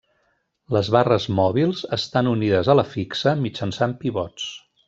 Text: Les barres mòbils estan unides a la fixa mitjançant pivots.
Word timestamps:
Les 0.75 0.89
barres 0.95 1.27
mòbils 1.41 1.83
estan 1.99 2.31
unides 2.33 2.73
a 2.75 2.79
la 2.81 2.89
fixa 2.97 3.39
mitjançant 3.47 3.99
pivots. 4.05 4.53